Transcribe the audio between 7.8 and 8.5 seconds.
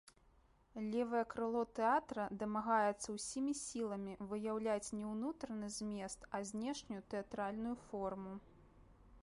форму.